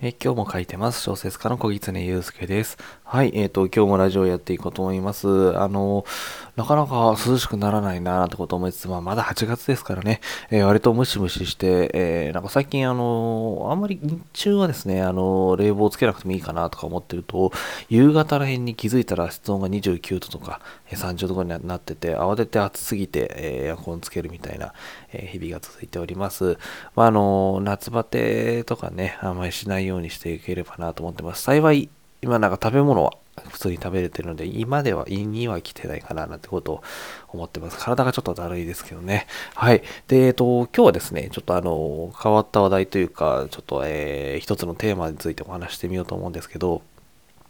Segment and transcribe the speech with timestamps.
[0.00, 1.02] え今日も書いてます。
[1.02, 2.78] 小説家の小狐祐介です。
[3.02, 5.58] はい、えっ、ー、と、今日もラジオやっていこうと思います。
[5.58, 6.04] あの、
[6.54, 17.50] なかなか涼しくならないなーってこと思いつつ、まあ、まだ8月ですからね、えー、割とムシムシして、えー、なんか最近、あの、あんまり日中はですね、あの、冷房つけなくてもいいかなとか思ってると、
[17.88, 20.60] 夕方ら辺に気づいたら室温が29度とか、
[20.90, 24.74] 30度ぐらいになってて、慌てて暑すぎて、えエアコンつけるみたいな、
[25.12, 26.56] え日々が続いております。
[26.94, 31.42] まあ、あの、夏バテとかね、あんまりしないようにしていければなと思ってます。
[31.42, 31.88] 幸い、
[32.22, 33.12] 今なんか食べ物は
[33.50, 36.82] 普通に食べれてるので、今では胃には来てないかななんてことを
[37.28, 37.78] 思ってます。
[37.78, 39.26] 体がちょっとだるいですけどね。
[39.54, 39.82] はい。
[40.08, 46.82] で、えっと、今日はですね、ちょっとあの、変わった話題というか、ちょっと、えー、一つのテーマについてお話してみようと思うんですけど、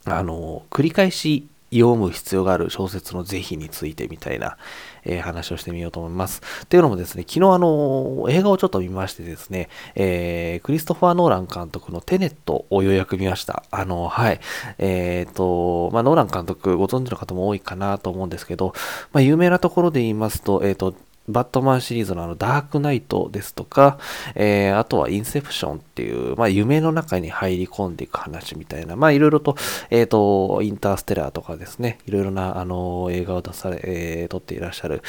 [0.04, 4.56] あの、繰り返し読む必要がある小説の是非についてみたいな、
[5.04, 6.40] えー、話をしてみようと思います。
[6.68, 13.64] というのもですね、昨日あの、映画をちょっと見ましてですね、えー、クリストファー・ノーラン監督のテネットをようやく見ました。
[13.70, 14.40] あの、はい。
[14.78, 18.72] えっ、ー、と、まあ、ノーラン監督ご存知の方も多いかなと思うんですけど、
[19.12, 20.94] まあ、有名なところで言いますと、えっ、と、
[21.28, 23.98] バットマンシリーズのあのダークナイトですとか、
[24.34, 29.56] えー、あとはインセプションっていう、まあ夢の中に入り込んでいく話みたいな、まあいろいろと、
[29.90, 35.02] えっ、ー、と、インターステラーとかですね、いろいろなあの映画を出され、えー、撮っていらっしゃる、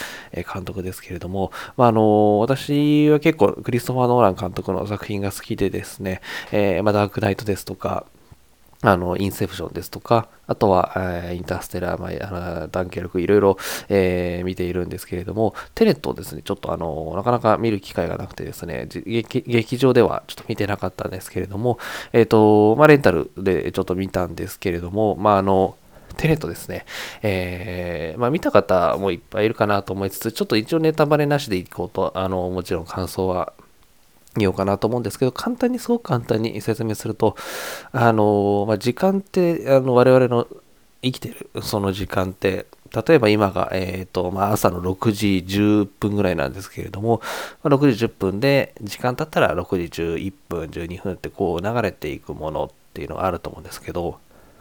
[0.53, 8.06] 監督ですけれども、まああの、私は結構クリストファー・ノーラン監督の作品が好きでですね、えー、まあダークナイトですとか、
[8.81, 13.58] あの、インセプションですとか、あとは、え、インターステラー、まあ、ダンケルク、いろいろ、
[13.89, 21.77] えー、見ているんですけれども、テネットをですね、ちょっとあの、なかなか見る機会がなくてですね、劇場ではちょっと見てなかったんですけれども、
[22.13, 25.75] えっ、ー、と、まあ、レンタルでちょっと見たんですけれども、まあ、あの、
[26.16, 26.85] テネットですね。
[27.22, 33.53] えー、まあ見た方もいっぱいいるかなと思いつつ、ちょっと一応ネタバレなしでいこうと、あの、もちろん感想は
[34.35, 37.35] 見ようかなと思うんですけど、簡単に、すごく簡単に説明すると、
[37.91, 40.47] あの、まあ、時間って、あの、我々の
[41.02, 42.66] 生きてるその時間って、
[43.07, 47.22] 例えば今が、え、ー、と、まあ、朝の6時10分ぐらいなんですけれども、
[47.63, 54.17] まあ、6時10分で、時間経ったら6時11分、12分ってこう流れていくものっていうのがあると思うんですけど、ま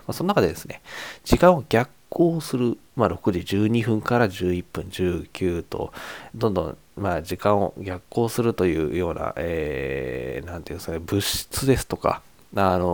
[0.09, 0.83] あ、その中でですね、
[1.25, 5.93] 時間を逆行する、まあ、6時12分から11分、19と、
[6.35, 12.23] どんどんまあ、時間を逆行するというような、えー、なんていうんですかね、物質ですとか、
[12.55, 12.87] あの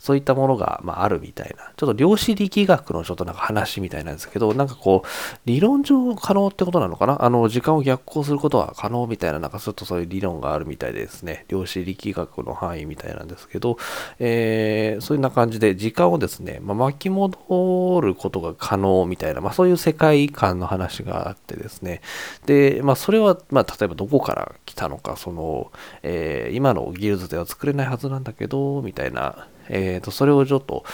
[0.00, 5.08] そういったものが、まあ、あるみたいな、ちょっと量子力学のちょっとなんか話みたいなんですけど、なんかこう、
[5.44, 7.22] 理論上可能ってことなのかな？
[7.24, 13.76] あの、時間を逆行することは可能みたいな、なんかちょっとそういう理論があるみたいでですね、量子力学の範囲みたいなんですけど、
[14.18, 22.00] えー、そういうな感じで時間をですね、まあ、巻き戻ることが可能みたいな、まあ、そういう世界観の話があってですね、
[22.46, 25.70] で、まあ、それは、まあ、例えばどこから来たのか、その、
[26.02, 30.84] えー、今の技術では作れないはずなんだけど、みたいな、えー、とそれをちょっと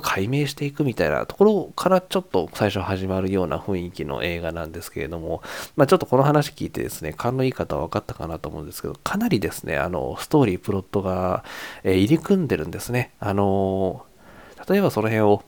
[0.00, 5.42] 解明していくみたいなところからちょっと最初始まるような雰囲気の映画なんですけれども、
[5.76, 11.44] まあ、ちょっとこの話聞いてですね、勘のいい方は分かったかなと思うんですけど、かなりですね、あの、ストーリー、プロットが、
[11.82, 13.12] えー、入り組んでるんですね。
[13.20, 15.42] あのー、例えばその辺を、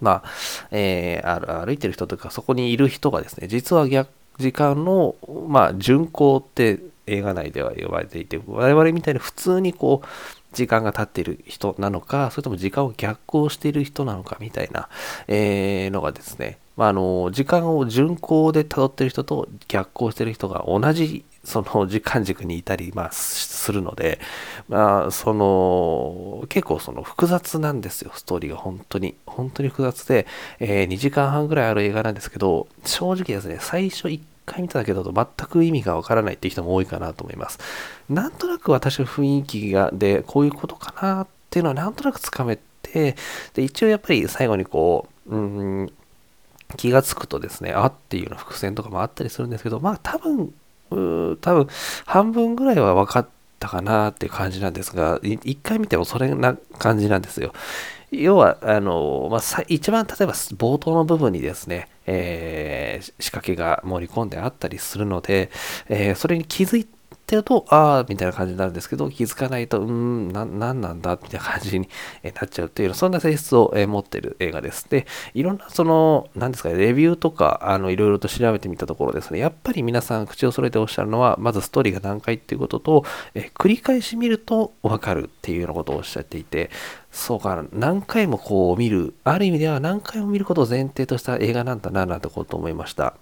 [0.00, 0.30] まあ、
[0.70, 4.08] えー、歩いてる人とか、そこにいる人がですね、実は逆、
[4.38, 5.16] 時間の、
[5.48, 10.06] まあ、巡行って映画内では呼ばれていて、我々みたいに普通にこう、
[10.56, 14.88] 時間が経っている人なのか、それとも時間を逆行している人なのかみたいな、
[15.28, 24.18] えー、のがですね、まあ、あの時間を順行で辿ってる人と逆行してる人が同じその時間軸にいたり、まあ、するので、
[24.68, 29.14] まあ、その結構その複雑なんですよストーリーが本当に。
[29.26, 30.26] 本当に複雑で、
[30.58, 37.58] えー、2時間半ぐらいある映画なんですけど正直ですね最初1回見ただけだと全く意味がわからないっていう人も多いかなと思います。
[38.08, 43.16] なんとなく私の雰囲気がで、こういうことかなっていうのはなんとなくつかめて、
[43.54, 45.38] で、一応やっぱり最後にこう、う
[45.84, 45.92] ん、
[46.76, 50.54] 気がつくとですね、あっていうような伏線とかもあったりするんですけど、まあ多分、
[50.90, 51.66] 多分
[52.04, 57.52] 半分ぐらいは分かったかなっていう感じなんですが、一回見てもそれな感じなんですよ。
[58.10, 65.50] 要は、あの、まあ、一番例えば冒頭の部分にですね、えー、仕掛けが盛り込んであったりするので、
[65.88, 71.88] えー、それに気づいってると、ああ、みたいな感じになるんですけど、気づかないと、うーん、な、なんなんだ、みたいな感じに
[72.22, 74.88] なっちゃうっていう、そんな性質を持ってる映画です。
[74.88, 83.04] で、いろんな、その、なんですかね、レビューとか、あの、いろいろと調べてみたところですね、やっぱり皆さん口を揃えておっしゃるのは、まずストーリーが難解っていうことと、
[83.34, 86.70] え繰り返し見るとわかるっていうようなことをおっしゃっていて、
[87.10, 93.14] そうか、何回もこう見る、ある意味では何回も見ることを前提とした映画なんだな、なんてことを思いました。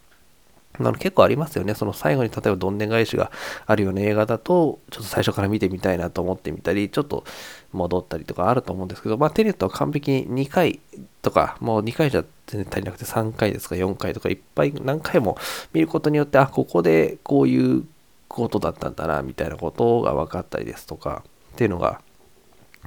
[0.81, 1.75] あの結構ありますよね。
[1.75, 3.31] その最後に例えばどんでん返しが
[3.67, 7.25] あるような映画だと、ちょっと最初から見てみたいなと思ってみたり、ちょっと
[7.73, 10.81] 戻ったりとかあると思うんですけど、まあテネットは完璧に2回
[11.23, 15.39] とか、もう2回じゃ全然足りなくて3回ですか4回とかいっぱい何回も
[15.73, 17.85] 見ることによって、あ、ここでこういう
[18.27, 21.23] ことだったんだな、みたいなことが分かったりですとか、
[21.53, 22.01] っていうのが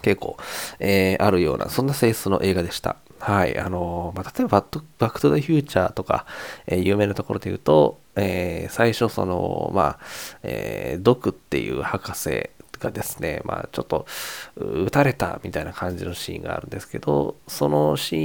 [0.01, 0.35] 結構、
[0.79, 2.97] えー、あるような、そんな性質の映画でした。
[3.19, 3.57] はい。
[3.57, 4.65] あの、まあ、例えば
[4.99, 6.25] バックトゥザフューチャーとか、
[6.67, 9.99] えー、有名なところで言うと、えー、最初その、まあ、
[10.43, 12.49] えー、ドクっていう博士
[12.79, 14.05] がですね、まあ、ちょっと
[14.55, 18.15] 撃たれたみたいな感じのシーンがあるんですけど、そのシ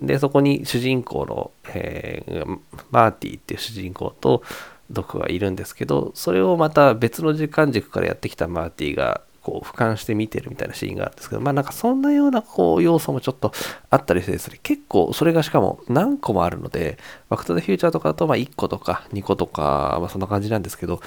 [0.00, 2.58] ーンでそこに主人公の、えー、
[2.90, 4.42] マーティーっていう主人公と
[4.90, 13.52] ドクはいるんですけど、それをまた別の時間軸からやってきたマーティーがこう俯瞰して見てるみたいなシーンがあるんですけど、まあなんかそんなようなこう要素もちょっと
[13.88, 16.98] あったりしてですね、結構それがしかも何個もあるので、
[17.30, 21.00] バックトゥザフューチャーとかだとまあ1個とか2個とか、まあそんな感じなんですけど、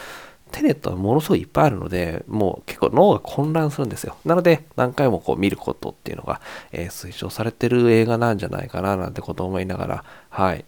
[0.52, 4.18] テネットはものすごいいっぱいあるので、もう結構脳が混乱するんですよ。
[4.26, 6.42] なので、何回もこう見ることっていうのが、
[6.72, 10.66] えー、推奨されてる映画なんじゃないかななんてことを思いながら、はい、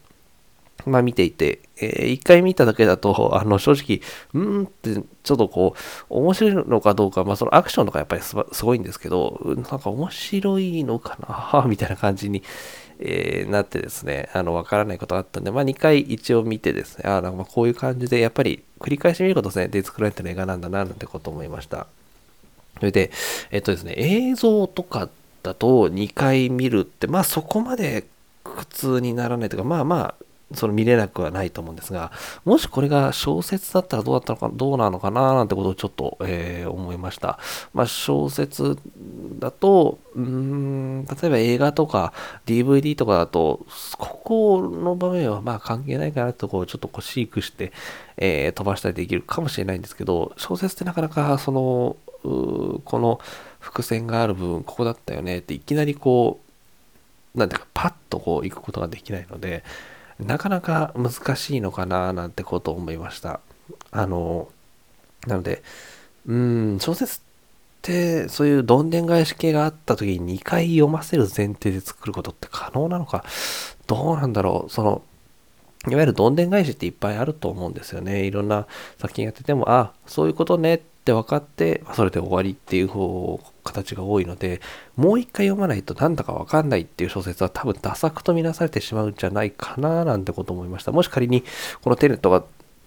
[0.85, 4.01] まあ見ていて、えー、一回見ただけだと、あの、正直、
[4.33, 11.17] うんって、ちょっとこう、面白いのかどうか、まあそのアクションとかやっぱりすごいんですけど、なんか面白いのか
[11.53, 12.43] な、 みたいな感じに、
[12.99, 21.87] えー、なってですね、あの、わからないことがあったんで、まあ2回一応見てですね、あなんかこういう感じで、やっぱり繰り返し見ることですね、で作られてる映画なんだな、なんてこと思いました。
[22.77, 23.11] それで、
[23.51, 25.09] えっとですね、映像とか
[25.41, 28.05] だと2回見るって、まあそこまで
[28.43, 32.11] 苦痛にならないというか、まあまあ、その見れなくはないと思うんですが、
[32.45, 37.39] もしこれが小説だったらどうだったのか、どうなのかななんてことをちょっと、えー、思いました。
[37.73, 38.77] まあ、小説
[39.39, 42.13] だと、うん、例えば映画とか
[42.45, 43.65] DVD とかだと、
[43.97, 47.71] ここの場面はまあ関係ないかなとこうちょっとこう飼育して、
[48.17, 53.19] えー、飛ばしたりできるかもしれないんですけど、小説ってなかなかその、この
[53.59, 56.39] 伏線がある部分、ここだったよねっていきなりこ
[57.35, 59.63] う、なんていうか、パッとこう行くことができないので、
[60.19, 63.39] なかなか難しいのかななんてことを思いました。
[63.91, 64.49] あの、
[65.27, 65.63] なので、
[66.27, 67.21] うん、小説っ
[67.81, 73.23] てそういうどんでん返し系があった時に2回読ませる前提で作ることって可能なのか、
[73.87, 75.01] どうなんだろう、その、
[75.89, 78.25] いわゆるどんでん返しっていっぱいあると思うんですよね。
[78.25, 78.67] いろんな
[78.99, 84.61] 作品やってても、あ、そういうことねって分かって、それで終わりっていう方形が多いので、
[84.95, 90.91] もう一回読まないとなんだかわかんないっていう小説は多分ダ作とみなされてしまうんじゃないかななんてこと思いました。
[90.91, 91.43] もし仮に
[91.81, 92.43] このテネットが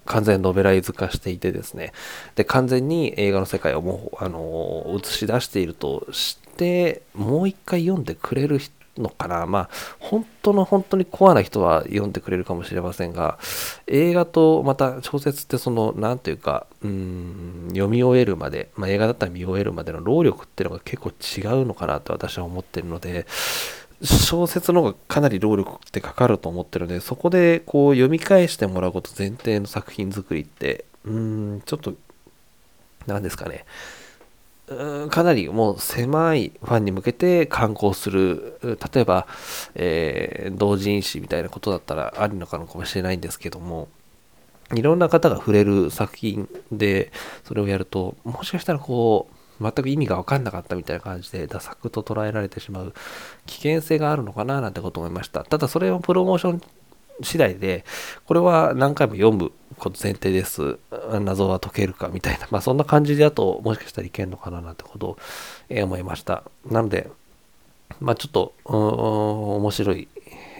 [0.06, 1.92] 完全ノベライズ化していてですね、
[2.36, 9.46] で、完全に映画の世界をもう、あの、映し出しているとして、もう一回読んでくれる人のかな。
[9.46, 13.38] まあ、本当の本当にコアな人は読んでくれるかもしれませんが、
[13.86, 23.26] 映画とまた小説ってその、なんというか、うん、読み終えるまで、まあ、映画だったら見終えるまでの労力っていうのが結構違うのかなと私は思ってるので、
[24.02, 31.94] 小説の方がかなり労力ってかかると思ってるので、そこでこう読み返してもらうこと前提の作品作りって、うん、ちょっと、
[33.06, 33.64] 何ですかね。
[35.10, 39.28] かなりもう狭いファンに向けて観光する、例えば、
[39.76, 43.88] えー、同人誌みたいなことだったらありのかもしれないんですけども、
[44.74, 47.12] いろんな方が触れる作品で
[47.44, 52.92] それをやると、もしかしたらこう、全く意味が分かんなかったみたいな感じで、ダ作と捉えられてしまう
[53.46, 55.44] 危険性があるのかななんてこと思いました。
[55.44, 56.62] ただそれをプロモーション
[57.22, 57.84] 次第で、
[58.26, 60.78] これは何回も読むこと前提です。
[61.20, 65.18] 謎は解けるかみたいな、まあそんな感じだともしかしたらいけんのかななんてことを、
[65.68, 66.44] え思いました。
[66.70, 67.10] なので、
[68.00, 70.08] まあちょっと、面白い、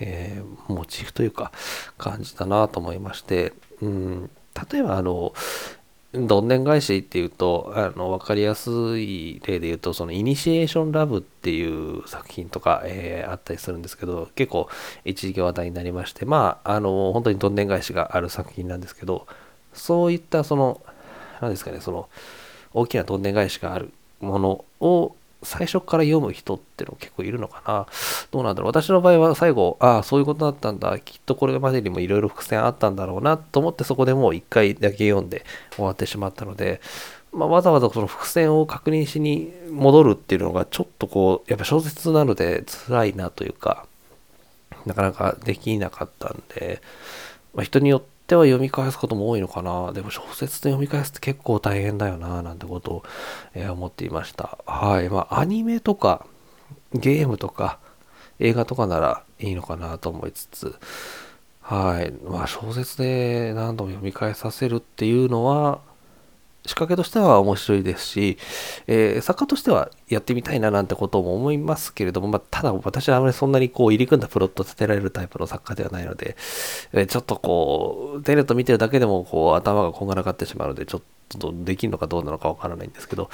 [0.00, 1.52] えー、モチーフというか
[1.98, 4.30] 感じだなと思いまして、うん、
[4.70, 5.32] 例えばあの、
[6.16, 14.68] どんでん返しっていうと、あの、わかりやすい例で言うと、その、イニシエーションラブっていう作品とか、えー、あったりするんですけど、結構、
[15.04, 19.26] 一時期話題になりまして、まあ、あの、本当にどんでん返しがある作品なんですけど、
[19.74, 20.80] そういった、その、
[21.40, 22.08] 何ですかね、その、
[22.72, 25.14] 大きなどんでん返しがあるものを、
[25.46, 27.86] 最初から読む人っての結構いるのかな
[28.32, 30.98] どうなんだろう私の場合は最後、ああ、そういうことだったんだ。
[30.98, 35.44] きっとこれまでにもいろいろ伏線あったんだろうなと思ってそこでもう一回だけ読んで
[35.76, 36.80] 終わってしまったので、
[37.32, 43.86] まあ、わざわざその伏線を確認しに戻るっていうのがちょっとこう、やっぱ小説なので辛いなというか、
[44.84, 46.82] なかなかできなかったんで、
[47.54, 49.92] まあ、人によってては読み返すことも多いのかな。
[49.92, 53.02] でも小説で読み返すって結構大変だよな、なんてことを、
[53.54, 54.58] えー、思っていました。
[54.66, 55.08] はい。
[55.08, 56.26] まあ、アニメとか、
[56.92, 57.78] ゲームとか、
[58.38, 60.74] 映画とかならいいのかなと思いつつ、
[61.60, 62.12] はい。
[62.24, 65.80] まあ小説で何度も読み返させるっていうのは、
[66.66, 68.38] 仕掛けとしては面白いですし、
[68.86, 76.36] えー、作家としてはやってみたいななんてことも思いますけれども、まあ、ただ私はあまりそんなにこう入り組んだプロット立てられるタイプの作家ではないので、
[76.92, 81.02] えー、ちょっとこう、テレット見てるだけでもこう頭がこんがらがってしまうので、ちょっ
[81.38, 83.30] とできるのかどうなのかわからないんですけど、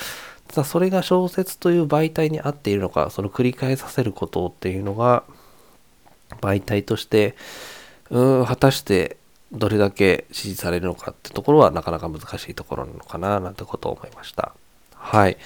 [0.48, 5.24] ただそれが小説という媒体に合っているのか、その繰り返させることっていうのが、
[6.40, 7.36] 媒体として、
[8.10, 9.16] うん、果たして
[9.52, 14.54] どれだけ支持されるのかってところはなかなか難しいところなのかななんてことを思いました。
[14.94, 15.36] はい。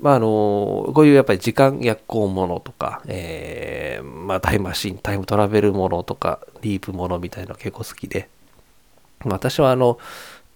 [0.00, 8.28] まあ、あの、こういうやっぱり時間逆行ものとか、えー、まあ、タイムマシン、タイムトラベルものとか、リープものみたいなの結構好きで、
[9.24, 9.98] 私はあの、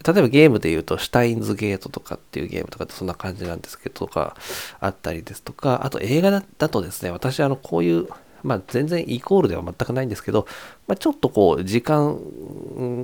[0.05, 4.37] 例えばゲームで言うと、シュタインズゲートとかっていうゲームとかってそんな感じなんですけど、とか
[4.81, 8.09] あったりですとか、あと映画だとですね、私あの、こういう
[8.43, 10.47] まあ、全然イコールでは全くないんですけど、
[10.87, 12.19] まあ、ちょっとこう、時間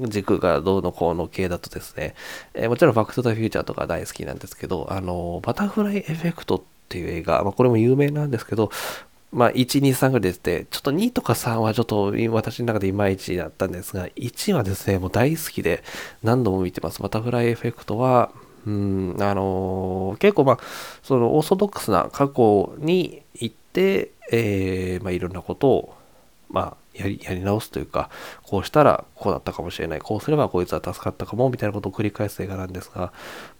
[0.08, 2.14] 軸がどうのこうの系だとですね、
[2.54, 8.70] えー、もちろんバックトゥザフューチャーとか大好きなんですけど、あの、バタフライエフェクトっていう映画、まあ、これも有名なんですけど、
[9.32, 15.82] まあ、1、2、3ぐらいですて、ちょっと2とか3はちょっと私の中でいまいちだったんですが、1はですね、もう大好きで
[16.22, 17.00] 何度も見てます。
[17.00, 18.30] バタフライエフェクトは、
[18.66, 20.58] うん、あのー、結構まあ、
[21.02, 25.94] そのオーソドックスな過去に行って、えー、まあ、いろんなことを、
[26.48, 28.10] まあ、やりやり直すというか、
[28.42, 33.12] こうしたらこうだったかもしれない、こうすればこいつは助かったかも、みたいなことを繰り返す映画なんですが、ま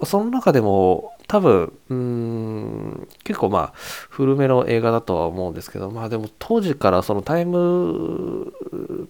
[0.03, 8.53] あ、その中でも多分、うん、結構まあ、古めの映画だとは思うんですけど、まあでも当時からそのタイム、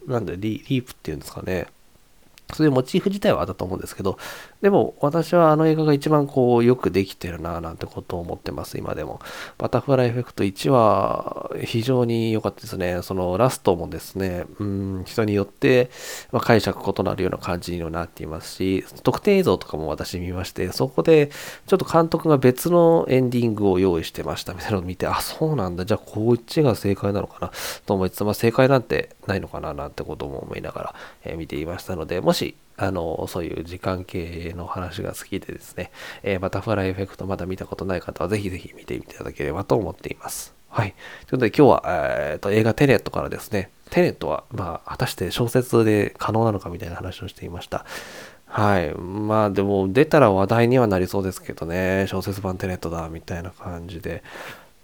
[0.07, 1.67] なんでリリープっていうんですかね、
[2.57, 4.19] そういうモチーフ自体はあったと思うんですけど、
[4.61, 9.21] でも私はあの映画が一番こうよくできてるなぁなんてことを思ってます、今でも。
[9.59, 13.03] バタフライエフェクト1は非常に良かったですね。
[13.03, 15.91] そのラストもですね、うん、人によって、
[16.31, 21.31] ま解釈異なるような感じになっていますし、特典映像とかも私見まして、そこで
[21.67, 27.51] ちょっと監督が別のエンディングを用意してましたみたいなのを見て、あ、そうなんだ、じゃあこっちが正解なのかな
[27.87, 30.95] と思いつつ、まあ正解なんてないのかななんてことも思いながら、
[31.25, 35.91] え、見ていましたので、もししあの、そういう時間系の話が好きでですね、
[36.23, 40.55] えー、バタフライエフェクトまだ見たことない方はぜひぜひ見ていただければと思っています。
[40.69, 40.93] はい。
[40.93, 47.85] ということで今日は、えーと、映画テネットからですね、テネットは、まあ、果たして小説で可能なのかみたいな話をしていました。
[48.47, 48.93] はい。
[48.95, 54.23] まあでも出たら話題にはなりそうですけどね、小説版テネットだみたいな感じで。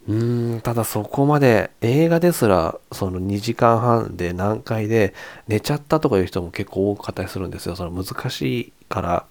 [0.08, 5.14] うーん、ただそこまで映画ですらその2時間半で何回で
[5.46, 7.76] 寝ちゃったとかいう人も結構多かったりするんですよ。
[7.76, 9.26] その難しいから。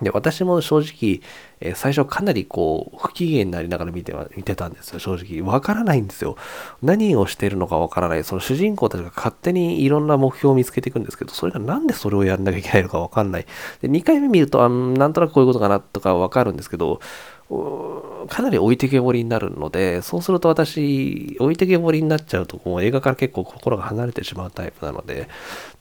[0.00, 1.20] で、私も正直、
[1.60, 5.40] えー、最初かなりこう、不機嫌になりながら見ては、見てたんですよ、正直。
[5.40, 6.36] わからないんですよ。
[6.82, 8.24] 何をしてるのかわからない。
[8.24, 13.46] その主人公たちが勝手にいろんな目標を見つけていくんですけど、それがなんでそれをやんなきゃいけないのかわかんない。
[13.82, 17.00] で、2回目見ると、あなんとなくこういうことかなとかわかるんですけど、
[18.28, 25.28] かなり置いてけぼりになるので、そうすると私、置いてけぼりになっちゃうと、もう映画から結構心が離れてしまうタイプなので、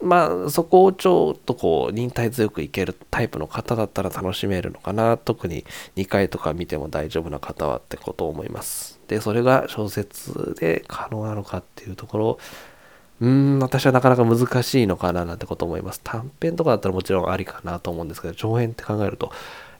[0.01, 5.17] まあ、そこをちょっとこう、忍耐強くいけるタイプの方だったら楽しめるのかな。
[5.17, 8.99] 特に2回とか見ても大丈夫な方はってことを思います。
[9.07, 12.37] で、それが小説で可能なのかっていうところ
[13.21, 16.01] うーん、私はなかなか難しいのかななんてこと思います。
[16.03, 19.31] 短編とかだったらもちろんありかなと思うんですけど、長編って考えると、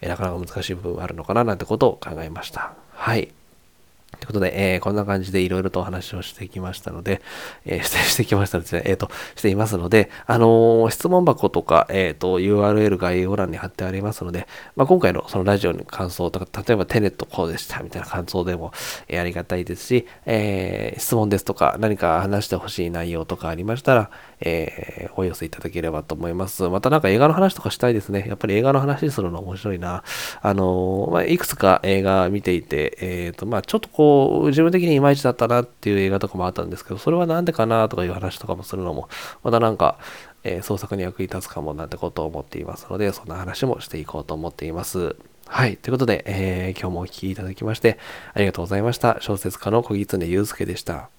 [0.04, 2.74] えなかなか難しい部分があるのかななんてことを考えました。
[2.92, 3.32] はい。
[4.20, 7.22] ということで、えー、こんな感じでいろいろとお話をしてきましたので、
[7.66, 18.72] えー、 してしてきましたですね、えっ、ー、と、していますので、あの質問箱とか、えっ、と、URL 概要欄に貼ってありますので、まあ、今回のそのラジオの感想とか、例えばテネットこうでしたみたいな感想でも、
[19.08, 24.10] えありがたいですし、え質問ですとか、何か話してほしい内容とかありましたら、
[24.46, 26.68] えお寄せいただければと思います。
[26.70, 28.26] またなんか映画の話とかしたいですね。
[28.28, 30.04] やっぱり映画の話するの面白いな。
[30.42, 39.08] あのまあ、いくつか映画見ていて、えっ、と、まあ、ちょっとこう、自分的にいまいちだったなっていう映画とかもあったんですけど、それはなんでかなとかいう話とかもするのも、
[39.44, 39.98] またなんか、
[40.44, 45.16] え、創作に役に立つかもなんてことを思っていますので、そんな話もしていこうと思っています。
[45.48, 45.78] はい。
[45.78, 47.98] ということで、えー、今日もお聴きいただきまして、
[48.34, 49.18] ありがとうございました。
[49.22, 51.10] 小説家の小狐祐介でした。